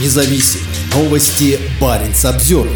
независим. 0.00 0.60
Новости 0.94 1.58
Баренц 1.80 2.24
обзор. 2.24 2.68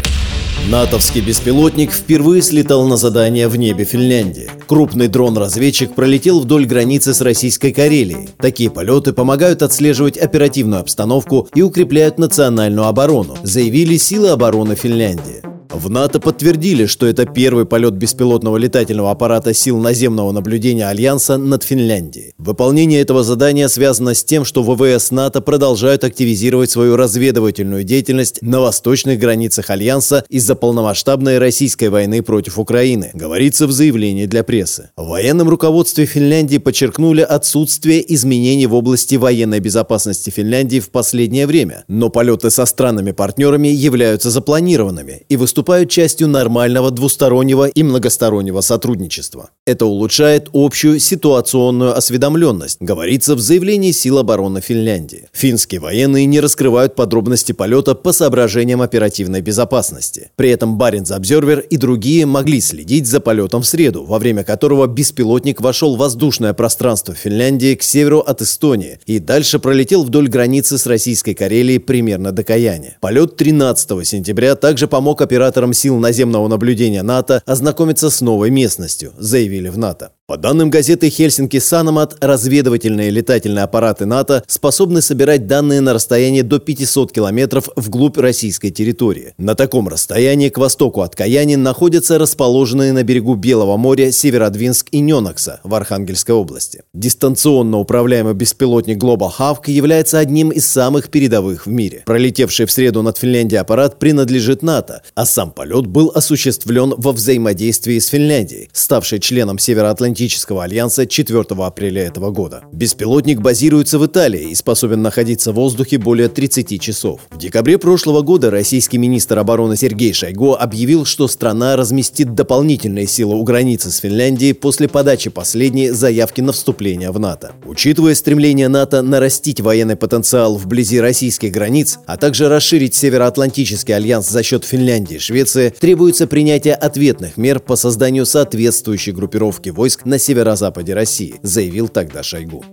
НАТОвский 0.69 1.21
беспилотник 1.21 1.91
впервые 1.91 2.41
слетал 2.41 2.85
на 2.87 2.97
задание 2.97 3.47
в 3.47 3.55
небе 3.55 3.85
Финляндии. 3.85 4.49
Крупный 4.67 5.07
дрон-разведчик 5.07 5.95
пролетел 5.95 6.41
вдоль 6.41 6.65
границы 6.65 7.13
с 7.13 7.21
Российской 7.21 7.71
Карелией. 7.71 8.29
Такие 8.37 8.69
полеты 8.69 9.13
помогают 9.13 9.63
отслеживать 9.63 10.17
оперативную 10.17 10.81
обстановку 10.81 11.47
и 11.55 11.61
укрепляют 11.61 12.19
национальную 12.19 12.87
оборону, 12.87 13.37
заявили 13.41 13.97
силы 13.97 14.29
обороны 14.29 14.75
Финляндии. 14.75 15.48
В 15.71 15.87
НАТО 15.87 16.19
подтвердили, 16.19 16.87
что 16.87 17.05
это 17.05 17.27
первый 17.27 17.65
полет 17.65 17.93
беспилотного 17.93 18.57
летательного 18.57 19.11
аппарата 19.11 19.53
сил 19.53 19.77
наземного 19.77 20.31
наблюдения 20.31 20.87
Альянса 20.87 21.37
над 21.37 21.63
Финляндией. 21.63 22.33
Выполнение 22.39 23.01
этого 23.01 23.23
задания 23.23 23.67
связано 23.67 24.15
с 24.15 24.23
тем, 24.23 24.45
что 24.45 24.63
ВВС 24.63 25.11
НАТО 25.11 25.41
продолжают 25.41 26.03
активизировать 26.03 26.71
свою 26.71 26.95
разведывательную 26.95 27.83
деятельность 27.83 28.41
на 28.41 28.61
восточных 28.61 29.19
границах 29.19 29.69
Альянса 29.69 30.25
из-за 30.27 30.55
полномасштабной 30.55 31.37
российской 31.37 31.89
войны 31.89 32.23
против 32.23 32.57
Украины, 32.57 33.11
говорится 33.13 33.67
в 33.67 33.71
заявлении 33.71 34.25
для 34.25 34.43
прессы. 34.43 34.89
В 34.97 35.09
военном 35.09 35.49
руководстве 35.49 36.07
Финляндии 36.07 36.57
подчеркнули 36.57 37.21
отсутствие 37.21 38.11
изменений 38.15 38.65
в 38.65 38.73
области 38.73 39.15
военной 39.15 39.59
безопасности 39.59 40.31
Финляндии 40.31 40.79
в 40.79 40.89
последнее 40.89 41.45
время, 41.45 41.83
но 41.87 42.09
полеты 42.09 42.49
со 42.49 42.65
странами-партнерами 42.65 43.67
являются 43.67 44.31
запланированными 44.31 45.25
и 45.29 45.37
выступают 45.37 45.58
выступают 45.59 45.89
частью 45.89 46.29
нормального 46.29 46.89
двустороннего 46.89 47.67
и 47.67 47.83
многостороннего 47.83 48.61
сотрудничества. 48.61 49.49
Это 49.65 49.85
улучшает 49.85 50.49
общую 50.53 50.99
ситуационную 50.99 51.97
осведомленность, 51.97 52.77
говорится 52.79 53.35
в 53.35 53.39
заявлении 53.41 53.91
сил 53.91 54.19
обороны 54.19 54.61
Финляндии. 54.61 55.27
Финские 55.33 55.81
военные 55.81 56.25
не 56.27 56.39
раскрывают 56.39 56.95
подробности 56.95 57.51
полета 57.51 57.93
по 57.93 58.13
соображениям 58.13 58.81
оперативной 58.81 59.41
безопасности. 59.41 60.31
При 60.37 60.49
этом 60.49 60.77
Баренц 60.77 61.11
Обзервер 61.11 61.59
и 61.59 61.75
другие 61.75 62.25
могли 62.25 62.61
следить 62.61 63.05
за 63.05 63.19
полетом 63.19 63.61
в 63.61 63.67
среду, 63.67 64.05
во 64.05 64.17
время 64.17 64.45
которого 64.45 64.87
беспилотник 64.87 65.59
вошел 65.59 65.97
в 65.97 65.99
воздушное 65.99 66.53
пространство 66.53 67.13
Финляндии 67.13 67.75
к 67.75 67.83
северу 67.83 68.19
от 68.19 68.41
Эстонии 68.41 68.99
и 69.05 69.19
дальше 69.19 69.59
пролетел 69.59 70.05
вдоль 70.05 70.29
границы 70.29 70.77
с 70.77 70.85
Российской 70.85 71.33
Карелией 71.33 71.79
примерно 71.79 72.31
до 72.31 72.45
Каяни. 72.45 72.95
Полет 73.01 73.35
13 73.35 74.07
сентября 74.07 74.55
также 74.55 74.87
помог 74.87 75.21
операторам 75.21 75.48
операторам 75.49 75.73
сил 75.73 75.97
наземного 75.97 76.47
наблюдения 76.47 77.01
НАТО 77.01 77.41
ознакомиться 77.45 78.09
с 78.11 78.21
новой 78.21 78.51
местностью, 78.51 79.13
заявили 79.17 79.69
в 79.69 79.77
НАТО. 79.77 80.11
По 80.29 80.37
данным 80.37 80.69
газеты 80.69 81.09
«Хельсинки 81.09 81.57
Санамат», 81.57 82.15
разведывательные 82.23 83.09
летательные 83.09 83.63
аппараты 83.63 84.05
НАТО 84.05 84.43
способны 84.45 85.01
собирать 85.01 85.47
данные 85.47 85.81
на 85.81 85.91
расстоянии 85.91 86.43
до 86.43 86.59
500 86.59 87.11
километров 87.11 87.69
вглубь 87.75 88.19
российской 88.19 88.69
территории. 88.69 89.33
На 89.39 89.55
таком 89.55 89.87
расстоянии 89.87 90.49
к 90.49 90.59
востоку 90.59 91.01
от 91.01 91.15
Каяни 91.15 91.55
находятся 91.55 92.19
расположенные 92.19 92.93
на 92.93 93.01
берегу 93.01 93.33
Белого 93.33 93.75
моря 93.75 94.11
Северодвинск 94.11 94.89
и 94.91 94.99
Ненокса 94.99 95.61
в 95.63 95.73
Архангельской 95.73 96.35
области. 96.35 96.83
Дистанционно 96.93 97.79
управляемый 97.79 98.35
беспилотник 98.35 99.01
Global 99.01 99.31
Hawk 99.35 99.63
является 99.65 100.19
одним 100.19 100.51
из 100.51 100.67
самых 100.67 101.09
передовых 101.09 101.65
в 101.65 101.71
мире. 101.71 102.03
Пролетевший 102.05 102.67
в 102.67 102.71
среду 102.71 103.01
над 103.01 103.17
Финляндией 103.17 103.61
аппарат 103.61 103.97
принадлежит 103.97 104.61
НАТО, 104.61 105.01
а 105.15 105.25
сам 105.25 105.49
полет 105.49 105.87
был 105.87 106.11
осуществлен 106.13 106.93
во 106.97 107.13
взаимодействии 107.13 107.97
с 107.97 108.09
Финляндией, 108.09 108.69
ставшей 108.73 109.17
членом 109.17 109.57
Североатлантического 109.57 110.18
Атлантического 110.19 110.65
альянса 110.65 111.05
4 111.05 111.45
апреля 111.59 112.03
этого 112.03 112.31
года. 112.31 112.63
Беспилотник 112.73 113.39
базируется 113.39 113.97
в 113.99 114.05
Италии 114.05 114.49
и 114.49 114.55
способен 114.55 115.01
находиться 115.01 115.53
в 115.53 115.55
воздухе 115.55 115.97
более 115.97 116.27
30 116.27 116.81
часов. 116.81 117.21
В 117.31 117.37
декабре 117.37 117.77
прошлого 117.77 118.21
года 118.21 118.51
российский 118.51 118.97
министр 118.97 119.39
обороны 119.39 119.77
Сергей 119.77 120.11
Шойгу 120.11 120.55
объявил, 120.55 121.05
что 121.05 121.29
страна 121.29 121.77
разместит 121.77 122.33
дополнительные 122.33 123.07
силы 123.07 123.35
у 123.35 123.43
границы 123.43 123.91
с 123.91 123.97
Финляндией 123.99 124.53
после 124.53 124.89
подачи 124.89 125.29
последней 125.29 125.91
заявки 125.91 126.41
на 126.41 126.51
вступление 126.51 127.11
в 127.11 127.19
НАТО. 127.19 127.53
Учитывая 127.65 128.13
стремление 128.13 128.67
НАТО 128.67 129.01
нарастить 129.01 129.61
военный 129.61 129.95
потенциал 129.95 130.57
вблизи 130.57 130.99
российских 130.99 131.53
границ, 131.53 131.97
а 132.07 132.17
также 132.17 132.49
расширить 132.49 132.93
Североатлантический 132.93 133.95
альянс 133.95 134.27
за 134.27 134.43
счет 134.43 134.65
Финляндии 134.65 135.15
и 135.15 135.19
Швеции, 135.19 135.73
требуется 135.79 136.27
принятие 136.27 136.73
ответных 136.73 137.37
мер 137.37 137.61
по 137.61 137.77
созданию 137.77 138.25
соответствующей 138.25 139.13
группировки 139.13 139.69
войск 139.69 140.08
на 140.09 140.19
северо-западе 140.19 140.93
России, 140.93 141.39
заявил 141.43 141.87
тогда 141.87 142.23
Шойгу. 142.23 142.65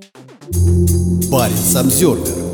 Парень 1.31 1.57
Самсервер 1.57 2.46